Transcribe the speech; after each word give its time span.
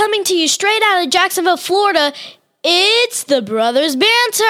Coming 0.00 0.24
to 0.24 0.34
you 0.34 0.48
straight 0.48 0.80
out 0.82 1.04
of 1.04 1.10
Jacksonville, 1.10 1.58
Florida, 1.58 2.14
it's 2.64 3.22
the 3.22 3.42
Brothers 3.42 3.96
Banter. 3.96 4.46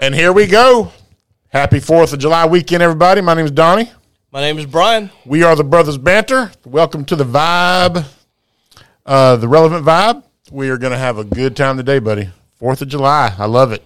And 0.00 0.14
here 0.14 0.32
we 0.32 0.46
go. 0.46 0.90
Happy 1.50 1.80
4th 1.80 2.14
of 2.14 2.18
July 2.18 2.46
weekend, 2.46 2.82
everybody. 2.82 3.20
My 3.20 3.34
name 3.34 3.44
is 3.44 3.50
Donnie. 3.50 3.92
My 4.32 4.40
name 4.40 4.58
is 4.58 4.64
Brian. 4.64 5.10
We 5.26 5.42
are 5.42 5.54
the 5.54 5.64
Brothers 5.64 5.98
Banter. 5.98 6.50
Welcome 6.64 7.04
to 7.04 7.14
the 7.14 7.24
vibe, 7.24 8.06
uh, 9.04 9.36
the 9.36 9.48
relevant 9.48 9.84
vibe. 9.84 10.24
We 10.50 10.70
are 10.70 10.78
going 10.78 10.92
to 10.92 10.98
have 10.98 11.18
a 11.18 11.24
good 11.24 11.56
time 11.56 11.76
today, 11.76 11.98
buddy. 11.98 12.30
4th 12.58 12.80
of 12.80 12.88
July. 12.88 13.34
I 13.36 13.44
love 13.44 13.70
it. 13.72 13.84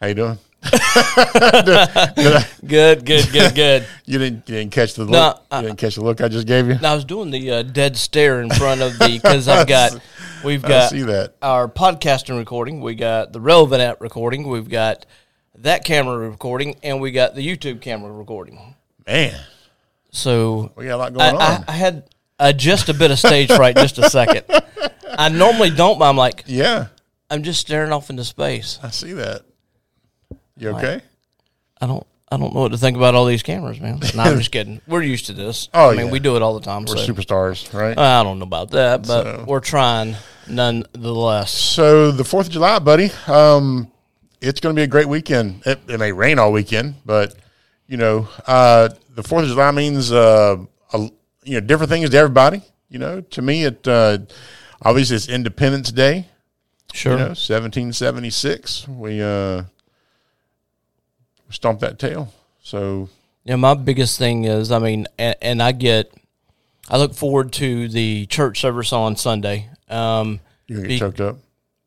How 0.00 0.06
you 0.06 0.14
doing? 0.14 0.38
Good, 2.66 3.04
good, 3.04 3.32
good, 3.32 3.54
good. 3.54 3.86
You 4.06 4.18
didn't, 4.18 4.48
you 4.48 4.54
didn't 4.56 4.72
catch 4.72 4.94
the 4.94 5.02
look. 5.04 5.10
No, 5.12 5.38
I- 5.50 5.60
you 5.60 5.66
didn't 5.68 5.78
catch 5.78 5.96
the 5.96 6.02
look 6.02 6.20
I 6.20 6.28
just 6.28 6.46
gave 6.46 6.66
you. 6.68 6.78
Now 6.78 6.92
I 6.92 6.94
was 6.94 7.04
doing 7.04 7.30
the 7.30 7.50
uh, 7.50 7.62
dead 7.62 7.96
stare 7.96 8.40
in 8.40 8.48
front 8.50 8.80
of 8.80 8.98
the 8.98 9.20
because 9.22 9.48
I've 9.48 9.66
got 9.78 9.98
we've 10.44 10.62
got 10.62 10.90
see 10.90 11.02
that. 11.02 11.34
our 11.42 11.68
podcasting 11.68 12.38
recording, 12.38 12.80
we 12.80 12.94
got 12.94 13.32
the 13.32 13.40
relevant 13.40 13.82
app 13.82 14.00
recording, 14.00 14.48
we've 14.48 14.68
got 14.68 15.04
that 15.56 15.84
camera 15.84 16.16
recording, 16.30 16.76
and 16.82 17.00
we 17.00 17.10
got 17.10 17.34
the 17.34 17.46
YouTube 17.46 17.80
camera 17.82 18.10
recording. 18.12 18.74
Man, 19.06 19.38
So 20.10 20.72
we 20.76 20.86
got 20.86 20.94
a 20.94 20.96
lot 20.96 21.12
I, 21.20 21.30
going 21.30 21.42
I, 21.42 21.56
on. 21.56 21.64
I 21.68 21.72
had 21.72 22.04
uh, 22.38 22.52
just 22.52 22.88
a 22.88 22.94
bit 22.94 23.10
of 23.10 23.18
stage 23.18 23.50
fright, 23.52 23.76
just 23.76 23.98
a 23.98 24.08
second. 24.08 24.44
I 25.10 25.28
normally 25.28 25.70
don't, 25.70 25.98
but 25.98 26.08
I'm 26.08 26.16
like 26.16 26.44
yeah, 26.46 26.86
I'm 27.30 27.42
just 27.42 27.60
staring 27.60 27.92
off 27.92 28.08
into 28.10 28.24
space. 28.24 28.78
I 28.82 28.90
see 28.90 29.12
that. 29.14 29.42
You 30.58 30.70
okay? 30.70 31.00
I 31.80 31.86
don't. 31.86 32.06
I 32.30 32.36
don't 32.36 32.54
know 32.54 32.60
what 32.60 32.72
to 32.72 32.78
think 32.78 32.94
about 32.98 33.14
all 33.14 33.24
these 33.24 33.42
cameras, 33.42 33.80
man. 33.80 34.00
No, 34.14 34.22
I'm 34.22 34.36
just 34.36 34.50
kidding. 34.52 34.82
We're 34.86 35.00
used 35.00 35.26
to 35.26 35.32
this. 35.32 35.70
Oh, 35.72 35.88
I 35.88 35.96
mean, 35.96 36.06
yeah. 36.06 36.12
we 36.12 36.18
do 36.18 36.36
it 36.36 36.42
all 36.42 36.58
the 36.58 36.64
time. 36.64 36.84
We're 36.84 36.98
so. 36.98 37.10
superstars, 37.10 37.72
right? 37.72 37.96
I 37.96 38.22
don't 38.22 38.38
know 38.38 38.44
about 38.44 38.72
that, 38.72 39.06
but 39.06 39.22
So- 39.24 39.44
we're 39.48 39.60
trying 39.60 40.14
nonetheless. 40.46 41.52
So 41.52 42.10
the 42.10 42.24
Fourth 42.24 42.48
of 42.48 42.52
July, 42.52 42.78
buddy. 42.80 43.10
Um, 43.26 43.90
it's 44.42 44.60
going 44.60 44.74
to 44.74 44.78
be 44.78 44.84
a 44.84 44.88
great 44.88 45.08
weekend. 45.08 45.62
It, 45.66 45.80
it 45.88 45.98
may 45.98 46.12
rain 46.12 46.38
all 46.38 46.52
weekend, 46.52 46.96
but 47.06 47.34
you 47.86 47.96
know, 47.96 48.28
uh, 48.46 48.90
the 49.14 49.22
Fourth 49.22 49.44
of 49.44 49.50
July 49.50 49.70
means 49.70 50.12
uh, 50.12 50.58
a, 50.92 50.98
you 51.44 51.54
know 51.54 51.60
different 51.60 51.90
things 51.90 52.10
to 52.10 52.16
everybody. 52.18 52.62
You 52.90 52.98
know, 52.98 53.20
to 53.22 53.42
me, 53.42 53.64
it 53.64 53.88
uh, 53.88 54.18
obviously 54.82 55.16
it's 55.16 55.28
Independence 55.28 55.90
Day. 55.90 56.26
Sure. 56.92 57.12
You 57.12 57.18
know, 57.18 57.34
seventeen 57.34 57.92
seventy 57.94 58.30
six. 58.30 58.86
We 58.86 59.22
stomped 61.50 61.80
that 61.80 61.98
tail. 61.98 62.32
So 62.62 63.08
Yeah, 63.44 63.56
my 63.56 63.74
biggest 63.74 64.18
thing 64.18 64.44
is, 64.44 64.70
I 64.70 64.78
mean, 64.78 65.06
and, 65.18 65.36
and 65.40 65.62
I 65.62 65.72
get, 65.72 66.12
I 66.88 66.98
look 66.98 67.14
forward 67.14 67.52
to 67.54 67.88
the 67.88 68.26
church 68.26 68.60
service 68.60 68.92
on 68.92 69.16
Sunday. 69.16 69.68
Um, 69.88 70.40
you 70.66 70.76
gonna 70.76 70.88
get 70.88 70.94
Be- 70.94 70.98
choked 70.98 71.20
up. 71.20 71.38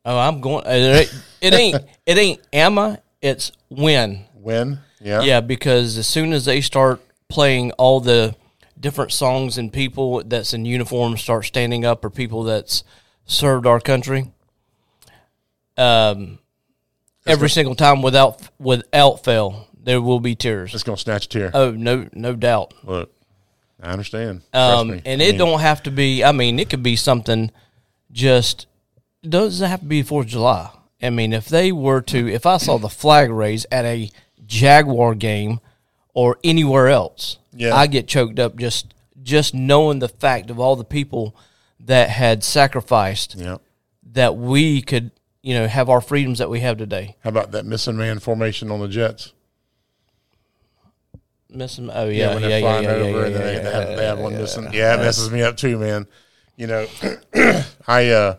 oh, 0.05 0.17
I'm 0.17 0.41
going. 0.41 0.65
It 0.65 0.69
ain't. 0.69 1.23
It 1.41 1.53
ain't, 1.53 1.75
it 2.05 2.17
ain't 2.17 2.41
Emma. 2.51 2.99
It's 3.21 3.51
when. 3.69 4.25
When? 4.33 4.79
Yeah. 4.99 5.21
Yeah, 5.21 5.41
because 5.41 5.97
as 5.97 6.07
soon 6.07 6.33
as 6.33 6.45
they 6.45 6.61
start 6.61 7.01
playing 7.29 7.71
all 7.73 7.99
the 7.99 8.35
different 8.79 9.11
songs 9.11 9.57
and 9.57 9.71
people 9.71 10.23
that's 10.23 10.53
in 10.53 10.65
uniform 10.65 11.17
start 11.17 11.45
standing 11.45 11.85
up, 11.85 12.03
or 12.03 12.09
people 12.09 12.43
that's 12.43 12.83
served 13.25 13.65
our 13.67 13.79
country, 13.79 14.31
um, 15.77 16.39
every 17.25 17.49
single 17.49 17.75
time 17.75 18.01
without 18.01 18.41
without 18.59 19.23
fail, 19.23 19.67
there 19.83 20.01
will 20.01 20.19
be 20.19 20.35
tears. 20.35 20.73
It's 20.73 20.83
gonna 20.83 20.97
snatch 20.97 21.25
a 21.25 21.29
tear. 21.29 21.51
Oh 21.53 21.71
no, 21.71 22.07
no 22.13 22.35
doubt. 22.35 22.73
Look, 22.83 23.11
I 23.81 23.91
understand. 23.91 24.41
Um, 24.53 24.91
and 25.05 25.21
I 25.21 25.25
it 25.25 25.31
mean, 25.31 25.37
don't 25.37 25.59
have 25.59 25.83
to 25.83 25.91
be. 25.91 26.23
I 26.23 26.31
mean, 26.31 26.59
it 26.59 26.69
could 26.69 26.83
be 26.83 26.95
something. 26.95 27.51
Just 28.11 28.67
doesn't 29.27 29.69
have 29.69 29.79
to 29.81 29.85
be 29.85 30.01
Fourth 30.03 30.25
of 30.27 30.31
July. 30.31 30.69
I 31.01 31.09
mean, 31.09 31.33
if 31.33 31.47
they 31.47 31.71
were 31.71 32.01
to, 32.01 32.27
if 32.31 32.45
I 32.45 32.57
saw 32.57 32.77
the 32.77 32.89
flag 32.89 33.31
raise 33.31 33.65
at 33.71 33.85
a 33.85 34.09
Jaguar 34.45 35.15
game 35.15 35.59
or 36.13 36.37
anywhere 36.43 36.89
else, 36.89 37.37
Yeah. 37.53 37.73
I 37.75 37.87
get 37.87 38.07
choked 38.07 38.37
up 38.39 38.55
just 38.57 38.93
just 39.23 39.53
knowing 39.53 39.99
the 39.99 40.09
fact 40.09 40.49
of 40.49 40.59
all 40.59 40.75
the 40.75 40.83
people 40.83 41.35
that 41.79 42.09
had 42.09 42.43
sacrificed 42.43 43.35
Yeah. 43.37 43.57
that 44.13 44.35
we 44.35 44.81
could, 44.81 45.11
you 45.43 45.53
know, 45.55 45.67
have 45.67 45.89
our 45.89 46.01
freedoms 46.01 46.39
that 46.39 46.49
we 46.49 46.59
have 46.61 46.77
today. 46.77 47.15
How 47.23 47.29
about 47.29 47.51
that 47.51 47.65
missing 47.65 47.97
man 47.97 48.19
formation 48.19 48.69
on 48.71 48.79
the 48.79 48.87
Jets? 48.87 49.33
Missing, 51.49 51.89
oh 51.91 52.07
Yeah, 52.07 52.27
yeah, 52.29 52.33
when 52.33 52.43
yeah, 52.43 52.49
they're 52.49 52.59
yeah, 52.59 52.65
flying 52.65 52.83
yeah, 52.85 52.91
over 52.91 53.19
yeah, 53.19 53.25
and 53.25 53.33
yeah, 53.35 53.41
they, 53.41 53.53
yeah, 53.55 53.59
they 53.61 53.71
have, 53.71 53.89
yeah, 53.89 53.95
they 53.95 54.05
have 54.05 54.17
yeah, 54.19 54.23
one 54.23 54.33
yeah, 54.33 54.39
missing. 54.39 54.63
yeah. 54.65 54.69
Yeah, 54.73 54.93
it 54.95 54.97
messes 54.99 55.31
me 55.31 55.41
up 55.41 55.57
too, 55.57 55.77
man. 55.77 56.07
You 56.55 56.67
know, 56.67 56.87
I, 57.87 58.09
uh, 58.09 58.37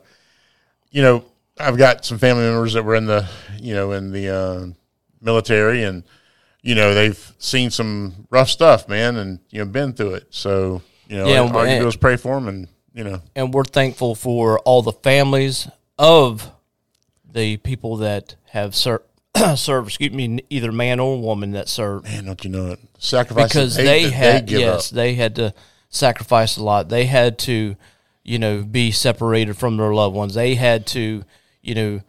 you 0.90 1.02
know, 1.02 1.24
I've 1.58 1.76
got 1.76 2.04
some 2.06 2.18
family 2.18 2.44
members 2.44 2.72
that 2.72 2.84
were 2.84 2.94
in 2.94 3.04
the, 3.06 3.28
you 3.60 3.74
know, 3.74 3.92
in 3.92 4.12
the 4.12 4.34
uh, 4.34 4.66
military, 5.20 5.82
and 5.82 6.04
you 6.62 6.74
know 6.74 6.94
they've 6.94 7.32
seen 7.38 7.70
some 7.70 8.26
rough 8.30 8.48
stuff, 8.48 8.88
man, 8.88 9.16
and 9.16 9.40
you 9.50 9.58
know 9.58 9.66
been 9.70 9.92
through 9.92 10.14
it. 10.14 10.28
So 10.30 10.80
you 11.08 11.16
know, 11.16 11.26
Yeah, 11.26 11.40
all 11.40 11.64
you 11.66 11.72
and- 11.72 11.82
do 11.82 11.88
is 11.88 11.96
pray 11.96 12.16
for 12.16 12.34
them, 12.36 12.48
and 12.48 12.68
you 12.94 13.04
know, 13.04 13.20
and 13.36 13.52
we're 13.52 13.64
thankful 13.64 14.14
for 14.14 14.58
all 14.60 14.80
the 14.80 14.92
families 14.92 15.68
of 15.98 16.50
the 17.32 17.56
people 17.58 17.96
that 17.98 18.36
have 18.50 18.74
ser- 18.74 19.02
served. 19.56 19.88
Excuse 19.88 20.12
me, 20.12 20.40
either 20.50 20.72
man 20.72 21.00
or 21.00 21.20
woman 21.20 21.52
that 21.52 21.68
served, 21.68 22.04
man, 22.04 22.24
don't 22.26 22.44
you 22.44 22.50
know 22.50 22.72
it? 22.72 22.80
Sacrifice 22.98 23.48
because 23.48 23.76
the 23.76 23.82
they 23.82 24.10
had 24.10 24.46
give 24.46 24.60
yes, 24.60 24.90
up. 24.90 24.96
they 24.96 25.14
had 25.14 25.36
to 25.36 25.54
sacrifice 25.88 26.56
a 26.56 26.64
lot. 26.64 26.88
They 26.88 27.06
had 27.06 27.38
to, 27.40 27.76
you 28.22 28.38
know, 28.38 28.62
be 28.62 28.90
separated 28.90 29.56
from 29.56 29.76
their 29.76 29.92
loved 29.92 30.14
ones. 30.14 30.34
They 30.34 30.54
had 30.54 30.86
to, 30.88 31.24
you 31.62 31.74
know, 31.74 32.00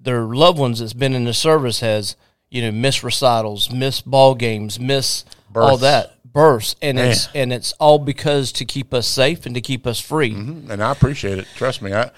their 0.00 0.22
loved 0.22 0.58
ones 0.58 0.80
that's 0.80 0.92
been 0.92 1.14
in 1.14 1.24
the 1.24 1.34
service 1.34 1.80
has, 1.80 2.16
you 2.50 2.62
know, 2.62 2.72
miss 2.72 3.02
recitals, 3.02 3.70
miss 3.70 4.00
ball 4.00 4.34
games, 4.34 4.78
miss 4.78 5.24
all 5.54 5.76
that 5.78 6.16
births, 6.32 6.74
and 6.82 6.98
it's 6.98 7.28
and 7.34 7.52
it's 7.52 7.72
all 7.72 7.98
because 7.98 8.52
to 8.52 8.64
keep 8.64 8.94
us 8.94 9.06
safe 9.06 9.46
and 9.46 9.54
to 9.54 9.60
keep 9.60 9.86
us 9.86 10.00
free. 10.00 10.32
and 10.32 10.82
I 10.82 10.90
appreciate 10.92 11.38
it. 11.38 11.46
Trust 11.56 11.82
me, 11.82 11.92
I, 11.92 12.10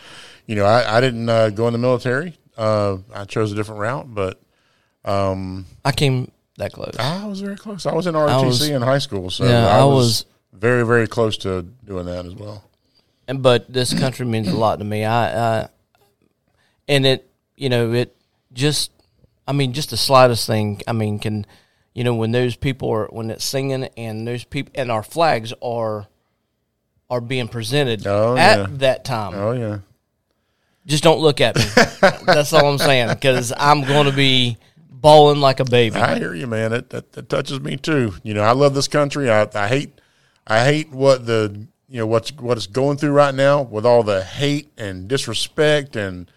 you 0.46 0.54
know, 0.54 0.64
I, 0.64 0.98
I 0.98 1.00
didn't 1.00 1.28
uh, 1.28 1.50
go 1.50 1.66
in 1.66 1.72
the 1.72 1.78
military. 1.78 2.36
Uh, 2.56 2.98
I 3.12 3.24
chose 3.24 3.52
a 3.52 3.54
different 3.56 3.80
route, 3.80 4.14
but 4.14 4.40
I 5.04 5.92
came 5.94 6.30
that 6.58 6.72
close. 6.72 6.94
I 6.98 7.26
was 7.26 7.40
very 7.40 7.56
close. 7.56 7.84
I 7.86 7.92
was 7.94 8.06
in 8.06 8.14
ROTC 8.14 8.46
was- 8.46 8.68
in 8.68 8.82
high 8.82 8.98
school, 8.98 9.30
so 9.30 9.44
Yeah, 9.44 9.66
I, 9.66 9.80
I 9.80 9.84
was, 9.84 9.94
was- 9.94 10.24
very, 10.52 10.84
very 10.86 11.06
close 11.08 11.36
to 11.38 11.62
doing 11.84 12.06
that 12.06 12.24
as 12.26 12.34
well. 12.34 12.62
and 13.26 13.42
but 13.42 13.70
this 13.72 13.92
country 13.98 14.24
means 14.26 14.48
a 14.48 14.56
lot 14.56 14.78
to 14.78 14.84
me. 14.84 15.04
I, 15.04 15.62
I 15.62 15.68
and 16.88 17.04
it, 17.06 17.28
you 17.56 17.68
know, 17.68 17.92
it 17.92 18.14
just, 18.52 18.90
I 19.48 19.52
mean, 19.52 19.72
just 19.72 19.90
the 19.90 19.96
slightest 19.96 20.46
thing. 20.46 20.80
I 20.86 20.92
mean, 20.92 21.18
can 21.18 21.44
you 21.92 22.04
know 22.04 22.14
when 22.14 22.30
those 22.32 22.54
people 22.56 22.90
are 22.90 23.06
when 23.06 23.30
it's 23.30 23.44
singing 23.44 23.84
and 23.96 24.26
those 24.26 24.44
people 24.44 24.72
and 24.76 24.90
our 24.92 25.02
flags 25.02 25.52
are 25.62 26.06
are 27.10 27.20
being 27.20 27.48
presented 27.48 28.06
Oh, 28.06 28.36
at 28.36 28.58
yeah. 28.58 28.66
that 28.78 29.04
time. 29.04 29.34
Oh 29.34 29.52
yeah, 29.52 29.78
Just 30.86 31.02
don't 31.02 31.20
look 31.20 31.40
at 31.40 31.56
me. 31.56 31.64
That's 32.26 32.52
all 32.52 32.66
I'm 32.70 32.78
saying 32.78 33.08
because 33.08 33.52
I'm 33.56 33.82
going 33.82 34.06
to 34.06 34.12
be 34.12 34.58
bawling 34.90 35.40
like 35.40 35.60
a 35.60 35.64
baby. 35.64 35.96
I 35.96 36.18
hear 36.18 36.34
you, 36.34 36.46
man. 36.46 36.72
It 36.72 36.90
that, 36.90 37.12
that 37.12 37.28
touches 37.28 37.60
me 37.60 37.76
too. 37.76 38.14
You 38.22 38.34
know, 38.34 38.42
I 38.42 38.52
love 38.52 38.74
this 38.74 38.88
country. 38.88 39.30
I, 39.30 39.48
I 39.54 39.68
hate, 39.68 40.00
I 40.46 40.64
hate 40.64 40.90
what 40.90 41.24
the 41.26 41.66
you 41.88 41.98
know 41.98 42.06
what's 42.06 42.32
what 42.32 42.56
it's 42.58 42.66
going 42.66 42.98
through 42.98 43.12
right 43.12 43.34
now 43.34 43.62
with 43.62 43.86
all 43.86 44.02
the 44.02 44.22
hate 44.24 44.72
and 44.76 45.08
disrespect 45.08 45.96
and 45.96 46.30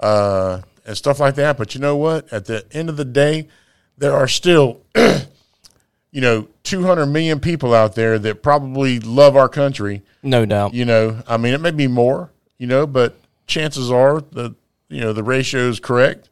uh 0.00 0.60
and 0.84 0.96
stuff 0.96 1.18
like 1.20 1.36
that. 1.36 1.56
But 1.56 1.74
you 1.74 1.80
know 1.80 1.96
what? 1.96 2.30
At 2.32 2.44
the 2.46 2.66
end 2.72 2.88
of 2.90 2.96
the 2.98 3.04
day, 3.04 3.48
there 3.96 4.12
are 4.12 4.28
still 4.28 4.82
you 4.94 6.20
know 6.20 6.48
200 6.64 7.06
million 7.06 7.40
people 7.40 7.74
out 7.74 7.94
there 7.94 8.18
that 8.18 8.42
probably 8.42 9.00
love 9.00 9.36
our 9.36 9.48
country 9.48 10.02
No 10.22 10.44
doubt. 10.46 10.72
you 10.74 10.84
know 10.84 11.22
i 11.26 11.36
mean 11.36 11.52
it 11.54 11.60
may 11.60 11.70
be 11.72 11.86
more 11.88 12.30
you 12.58 12.66
know 12.66 12.86
but 12.86 13.18
chances 13.46 13.90
are 13.90 14.20
that 14.32 14.54
you 14.88 15.00
know 15.00 15.12
the 15.12 15.22
ratio 15.22 15.68
is 15.68 15.80
correct 15.80 16.30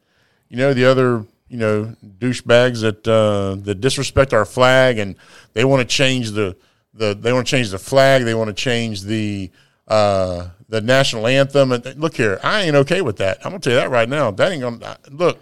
you 0.48 0.56
know 0.56 0.72
the 0.74 0.84
other 0.84 1.24
you 1.48 1.56
know 1.58 1.94
douchebags 2.18 2.80
that 2.82 3.06
uh 3.06 3.54
that 3.62 3.80
disrespect 3.80 4.32
our 4.32 4.44
flag 4.44 4.98
and 4.98 5.16
they 5.52 5.64
want 5.64 5.80
to 5.80 5.86
change 5.96 6.30
the 6.32 6.56
the 6.94 7.14
they 7.14 7.32
want 7.32 7.46
to 7.46 7.50
change 7.50 7.70
the 7.70 7.78
flag 7.78 8.24
they 8.24 8.34
want 8.34 8.48
to 8.48 8.54
change 8.54 9.02
the 9.02 9.50
uh 9.88 10.48
the 10.68 10.80
national 10.80 11.26
anthem 11.26 11.72
and 11.72 11.84
look 12.00 12.16
here 12.16 12.38
i 12.42 12.62
ain't 12.62 12.74
okay 12.76 13.00
with 13.02 13.16
that 13.18 13.38
i'm 13.44 13.50
gonna 13.50 13.58
tell 13.60 13.72
you 13.74 13.78
that 13.78 13.90
right 13.90 14.08
now 14.08 14.30
that 14.30 14.50
ain't 14.52 14.62
gonna 14.62 14.96
look 15.10 15.38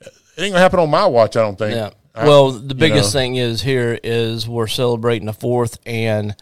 it 0.00 0.12
ain't 0.42 0.52
gonna 0.52 0.58
happen 0.58 0.80
on 0.80 0.90
my 0.90 1.06
watch 1.06 1.36
i 1.36 1.40
don't 1.42 1.56
think 1.58 1.74
Yeah. 1.74 1.90
I- 2.14 2.26
Well, 2.26 2.50
the 2.52 2.68
you 2.68 2.74
biggest 2.74 3.14
know. 3.14 3.20
thing 3.20 3.36
is 3.36 3.60
here 3.62 3.98
is 4.02 4.48
we're 4.48 4.66
celebrating 4.68 5.26
the 5.26 5.34
fourth, 5.34 5.78
and 5.84 6.34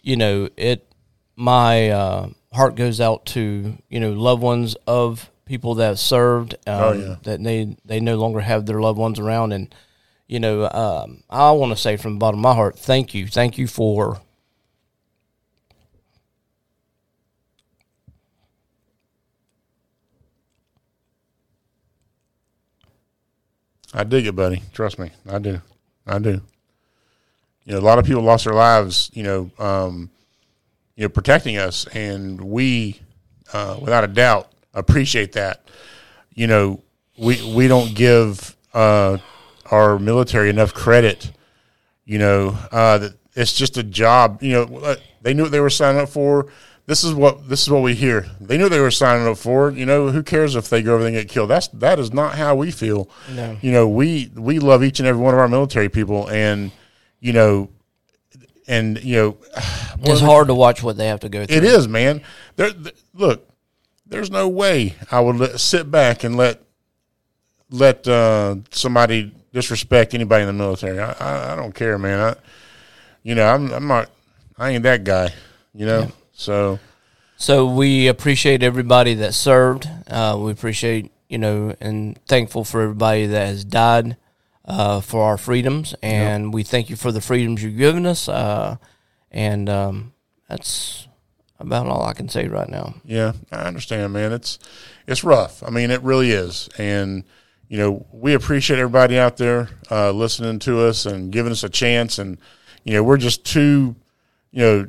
you 0.00 0.16
know 0.16 0.48
it. 0.56 0.90
My 1.36 1.90
uh, 1.90 2.28
heart 2.52 2.74
goes 2.74 3.00
out 3.00 3.24
to 3.26 3.78
you 3.88 4.00
know 4.00 4.12
loved 4.12 4.42
ones 4.42 4.76
of 4.86 5.30
people 5.44 5.74
that 5.76 5.86
have 5.86 5.98
served. 5.98 6.54
Um, 6.66 6.82
Oh, 6.82 6.92
yeah. 6.92 7.16
That 7.22 7.42
they 7.42 7.76
they 7.84 8.00
no 8.00 8.16
longer 8.16 8.40
have 8.40 8.66
their 8.66 8.80
loved 8.80 8.98
ones 8.98 9.18
around, 9.18 9.52
and 9.52 9.74
you 10.26 10.40
know, 10.40 10.68
um, 10.70 11.22
I 11.28 11.50
want 11.52 11.72
to 11.72 11.76
say 11.76 11.96
from 11.96 12.14
the 12.14 12.18
bottom 12.18 12.40
of 12.40 12.44
my 12.44 12.54
heart, 12.54 12.78
thank 12.78 13.14
you, 13.14 13.26
thank 13.26 13.58
you 13.58 13.66
for 13.66 14.20
I 23.94 24.04
dig 24.04 24.26
it, 24.26 24.34
buddy. 24.34 24.62
Trust 24.72 24.98
me, 24.98 25.10
I 25.28 25.38
do. 25.38 25.60
I 26.06 26.18
do. 26.18 26.40
You 27.64 27.74
know, 27.74 27.78
a 27.78 27.80
lot 27.80 27.98
of 27.98 28.06
people 28.06 28.22
lost 28.22 28.44
their 28.44 28.54
lives. 28.54 29.10
You 29.12 29.22
know, 29.22 29.50
um, 29.58 30.10
you 31.02 31.08
know, 31.08 31.12
protecting 31.12 31.56
us, 31.56 31.84
and 31.88 32.40
we, 32.40 33.00
uh, 33.52 33.76
without 33.80 34.04
a 34.04 34.06
doubt, 34.06 34.52
appreciate 34.72 35.32
that. 35.32 35.68
You 36.32 36.46
know, 36.46 36.80
we 37.18 37.54
we 37.56 37.66
don't 37.66 37.92
give 37.92 38.56
uh, 38.72 39.18
our 39.72 39.98
military 39.98 40.48
enough 40.48 40.72
credit. 40.72 41.32
You 42.04 42.18
know, 42.20 42.56
uh, 42.70 42.98
that 42.98 43.14
it's 43.34 43.52
just 43.52 43.76
a 43.76 43.82
job. 43.82 44.44
You 44.44 44.52
know, 44.52 44.78
uh, 44.78 44.96
they 45.22 45.34
knew 45.34 45.42
what 45.42 45.50
they 45.50 45.58
were 45.58 45.70
signing 45.70 46.00
up 46.00 46.08
for. 46.08 46.46
This 46.86 47.02
is 47.02 47.14
what 47.14 47.48
this 47.48 47.62
is 47.62 47.68
what 47.68 47.82
we 47.82 47.96
hear. 47.96 48.24
They 48.40 48.56
knew 48.56 48.66
what 48.66 48.72
they 48.72 48.78
were 48.78 48.92
signing 48.92 49.26
up 49.26 49.38
for. 49.38 49.72
You 49.72 49.86
know, 49.86 50.10
who 50.10 50.22
cares 50.22 50.54
if 50.54 50.70
they 50.70 50.82
go 50.82 50.94
over 50.94 51.02
there 51.02 51.12
and 51.12 51.16
get 51.16 51.28
killed? 51.28 51.50
That's 51.50 51.66
that 51.66 51.98
is 51.98 52.12
not 52.12 52.36
how 52.36 52.54
we 52.54 52.70
feel. 52.70 53.10
No. 53.34 53.58
You 53.60 53.72
know, 53.72 53.88
we 53.88 54.30
we 54.36 54.60
love 54.60 54.84
each 54.84 55.00
and 55.00 55.08
every 55.08 55.20
one 55.20 55.34
of 55.34 55.40
our 55.40 55.48
military 55.48 55.88
people, 55.88 56.28
and 56.28 56.70
you 57.18 57.32
know, 57.32 57.70
and 58.68 59.02
you 59.02 59.16
know, 59.16 59.36
it's 60.10 60.20
hard 60.20 60.48
to 60.48 60.54
watch 60.54 60.82
what 60.82 60.96
they 60.96 61.06
have 61.08 61.20
to 61.20 61.28
go 61.28 61.44
through. 61.44 61.56
it 61.56 61.64
is, 61.64 61.86
man. 61.88 62.22
There, 62.56 62.70
th- 62.72 62.94
look, 63.14 63.48
there's 64.06 64.30
no 64.30 64.48
way 64.48 64.94
I 65.10 65.20
would 65.20 65.36
let, 65.36 65.60
sit 65.60 65.90
back 65.90 66.24
and 66.24 66.36
let 66.36 66.60
let 67.70 68.06
uh, 68.06 68.56
somebody 68.70 69.32
disrespect 69.52 70.14
anybody 70.14 70.42
in 70.42 70.46
the 70.46 70.52
military. 70.52 70.98
I, 70.98 71.12
I, 71.12 71.52
I 71.52 71.56
don't 71.56 71.74
care, 71.74 71.98
man. 71.98 72.20
I, 72.20 72.34
you 73.22 73.34
know, 73.34 73.46
I'm 73.46 73.72
I'm 73.72 73.86
not. 73.86 74.10
I 74.58 74.70
ain't 74.70 74.82
that 74.82 75.04
guy. 75.04 75.30
You 75.74 75.86
know, 75.86 76.12
so 76.32 76.78
So 77.36 77.66
we 77.66 78.06
appreciate 78.08 78.62
everybody 78.62 79.14
that 79.14 79.32
served. 79.32 79.88
Uh, 80.06 80.36
we 80.38 80.52
appreciate, 80.52 81.10
you 81.28 81.38
know, 81.38 81.74
and 81.80 82.18
thankful 82.26 82.62
for 82.64 82.82
everybody 82.82 83.26
that 83.26 83.46
has 83.46 83.64
died 83.64 84.16
uh, 84.66 85.00
for 85.00 85.22
our 85.24 85.38
freedoms, 85.38 85.94
and 86.02 86.52
we 86.52 86.62
thank 86.62 86.90
you 86.90 86.96
for 86.96 87.10
the 87.10 87.20
freedoms 87.22 87.62
you've 87.62 87.78
given 87.78 88.04
us. 88.04 88.28
Uh, 88.28 88.76
and 89.32 89.68
um, 89.68 90.12
that's 90.48 91.08
about 91.58 91.86
all 91.86 92.04
I 92.04 92.12
can 92.12 92.28
say 92.28 92.46
right 92.46 92.68
now. 92.68 92.94
Yeah, 93.04 93.32
I 93.50 93.62
understand, 93.62 94.12
man. 94.12 94.32
It's 94.32 94.58
it's 95.06 95.24
rough. 95.24 95.62
I 95.62 95.70
mean, 95.70 95.90
it 95.90 96.02
really 96.02 96.30
is, 96.30 96.68
and 96.78 97.24
you 97.68 97.78
know, 97.78 98.06
we 98.12 98.34
appreciate 98.34 98.78
everybody 98.78 99.18
out 99.18 99.38
there 99.38 99.70
uh, 99.90 100.10
listening 100.10 100.58
to 100.60 100.80
us 100.80 101.06
and 101.06 101.32
giving 101.32 101.52
us 101.52 101.64
a 101.64 101.70
chance. 101.70 102.18
And 102.18 102.36
you 102.84 102.92
know, 102.92 103.02
we're 103.02 103.16
just 103.16 103.46
two, 103.46 103.96
you 104.50 104.60
know, 104.60 104.88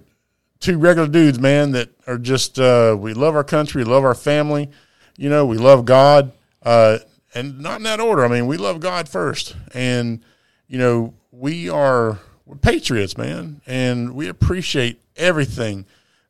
two 0.59 0.77
regular 0.77 1.07
dudes, 1.07 1.39
man, 1.39 1.71
that 1.71 1.91
are 2.07 2.17
just 2.17 2.59
uh, 2.59 2.97
we 2.99 3.13
love 3.13 3.35
our 3.35 3.43
country, 3.43 3.85
love 3.85 4.03
our 4.03 4.15
family. 4.15 4.69
You 5.15 5.29
know, 5.29 5.45
we 5.45 5.57
love 5.57 5.85
God, 5.85 6.33
uh, 6.63 6.97
and 7.33 7.59
not 7.59 7.77
in 7.77 7.83
that 7.83 8.01
order. 8.01 8.25
I 8.25 8.27
mean, 8.27 8.47
we 8.47 8.57
love 8.57 8.81
God 8.81 9.07
first, 9.07 9.55
and 9.73 10.21
you 10.67 10.77
know, 10.77 11.13
we 11.31 11.69
are 11.69 12.19
we're 12.53 12.59
patriots, 12.59 13.17
man, 13.17 13.61
and 13.65 14.13
we 14.13 14.27
appreciate 14.27 15.01
everything 15.15 15.85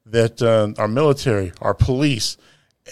that 0.06 0.42
uh, 0.42 0.74
our 0.82 0.88
military, 0.88 1.52
our 1.62 1.74
police, 1.74 2.38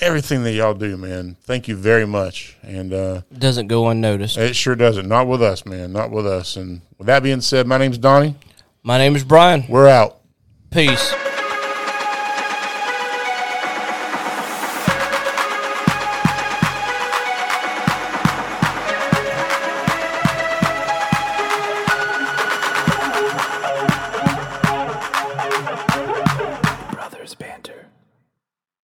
everything 0.02 0.44
that 0.44 0.52
y'all 0.54 0.74
do, 0.74 0.98
man. 0.98 1.38
Thank 1.42 1.68
you 1.68 1.76
very 1.78 2.06
much, 2.06 2.58
and 2.62 2.94
uh, 2.94 3.22
It 3.32 3.40
doesn't 3.40 3.68
go 3.68 3.88
unnoticed. 3.90 4.38
it 4.38 4.56
sure 4.56 4.76
doesn't. 4.76 5.08
Not 5.08 5.28
with 5.28 5.42
us, 5.42 5.66
man. 5.66 5.94
Not 5.94 6.12
with 6.12 6.28
us. 6.28 6.58
And 6.58 6.82
with 6.98 7.08
that 7.08 7.24
being 7.24 7.42
said, 7.42 7.68
my 7.68 7.78
name's 7.78 7.98
Donnie. 7.98 8.36
My 8.84 8.98
name 8.98 9.16
is 9.16 9.24
Brian. 9.24 9.64
We're 9.70 9.88
out. 9.88 10.20
Peace. 10.72 11.14